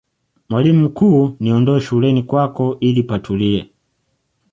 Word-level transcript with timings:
mwalimu 0.49 0.85
mkuu 0.85 1.35
niondoe 1.39 1.79
shuleni 1.81 2.23
kwako 2.23 2.77
ili 2.79 3.03
patulie 3.03 3.69